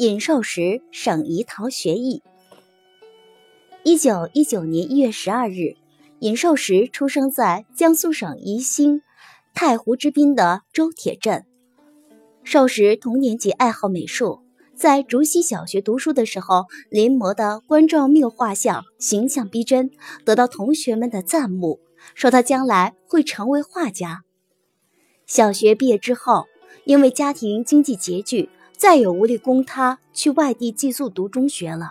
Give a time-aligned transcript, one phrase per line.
[0.00, 2.22] 尹寿石省宜陶学艺。
[3.82, 5.76] 一九一九年一月十二日，
[6.20, 9.02] 尹寿石出生在江苏省宜兴
[9.52, 11.44] 太湖之滨的周铁镇。
[12.44, 14.40] 寿时童年即爱好美术，
[14.74, 19.90] 在竹溪小学读书的时候，临摹的关照谬画像形象逼真，
[20.24, 21.78] 得到同学们的赞慕，
[22.14, 24.22] 说他将来会成为画家。
[25.26, 26.46] 小学毕业之后，
[26.86, 28.48] 因为家庭经济拮据，
[28.80, 31.90] 再也无力供他去外地寄宿读中学了。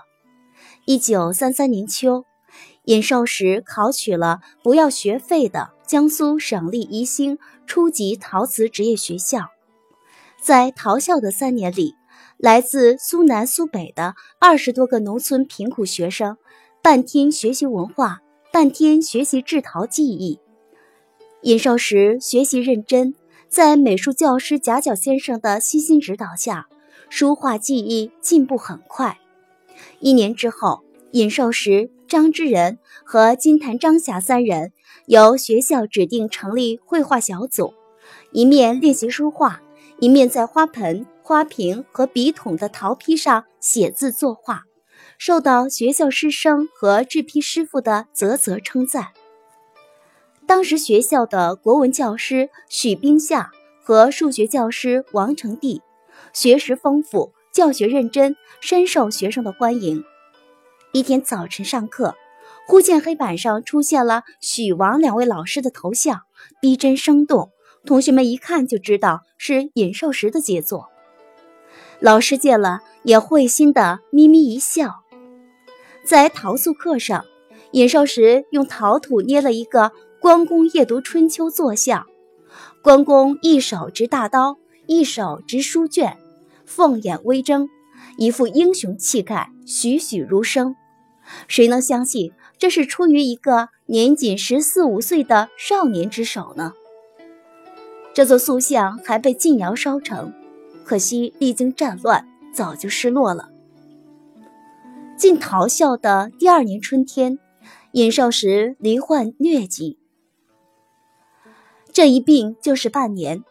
[0.86, 2.26] 一九三三年秋，
[2.86, 9.50] 尹少时考取了不要学费的江苏省立宜兴初级陶瓷职业学校。
[10.42, 11.94] 在陶校的三年里，
[12.38, 16.38] 来自苏南苏北的二十多个农村贫苦学生，
[16.82, 20.40] 半天学习文化，半天学习制陶技艺。
[21.44, 23.14] 尹少时学习认真，
[23.48, 26.68] 在美术教师贾角先生的悉心指导下，
[27.10, 29.20] 书画技艺进步很快。
[30.00, 34.72] 一年之后，尹寿时、张之仁和金坛张霞三人
[35.08, 37.74] 由学校指定成立绘画小组，
[38.32, 39.62] 一面练习书画，
[40.00, 44.64] 一面在花盆、花瓶和笔筒的陶坯上写字作画，
[45.18, 49.08] 受到学校师生和制坯师傅的啧啧称赞。
[50.46, 53.52] 当时学校的国文教师许冰夏
[53.84, 55.82] 和数学教师王成帝，
[56.34, 57.34] 学识丰富。
[57.52, 60.04] 教学认真，深受学生的欢迎。
[60.92, 62.16] 一天早晨上课，
[62.68, 66.22] 忽见黑板上出现了许王两位老师的头像，
[66.62, 67.50] 逼真生动。
[67.86, 70.90] 同学们一看就知道是尹寿时的杰作。
[72.00, 75.04] 老师见了也会心的咪咪一笑。
[76.06, 77.26] 在陶塑课上，
[77.72, 82.06] 尹寿时用陶土捏了一个关公夜读春秋坐像，
[82.84, 84.58] 关公一手执大刀，
[84.90, 86.18] 一手执书卷。
[86.66, 87.70] 凤眼微睁，
[88.18, 90.76] 一副英雄气概，栩栩如生。
[91.48, 96.74] 谁能相信这是出于一个年仅十四五岁的少年之手呢？
[98.16, 100.34] 这座塑像还被晋窑烧成，
[100.84, 103.50] 可惜历经战乱，早就失落了。
[105.16, 107.38] 进陶校的第二年春天，
[107.92, 110.00] 尹寿时罹患疟疾，
[111.94, 113.44] 这一病就是半年，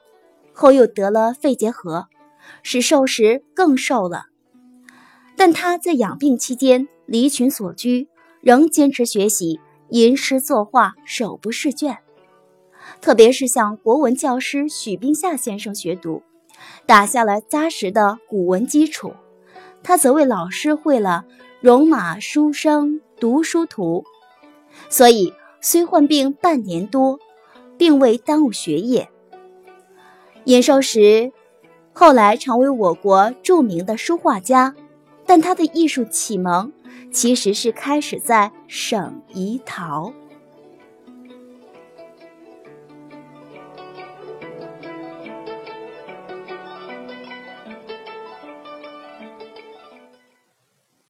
[0.58, 2.08] 后又得了肺结核。
[2.62, 4.26] 使寿时更瘦了，
[5.36, 8.08] 但他在养病期间离群所居，
[8.40, 9.60] 仍坚持学习，
[9.90, 11.98] 吟诗作画，手不释卷。
[13.02, 16.22] 特别是向国文教师许冰夏先生学读，
[16.86, 19.12] 打下了扎实的古文基础。
[19.82, 21.24] 他则为老师绘了
[21.60, 24.04] 《戎马书生读书图》，
[24.88, 27.20] 所以虽患病半年多，
[27.76, 29.10] 并未耽误学业。
[30.48, 31.30] 严寿时。
[31.92, 34.74] 后来成为我国著名的书画家，
[35.26, 36.72] 但他的艺术启蒙
[37.12, 40.10] 其实是开始在省宜陶。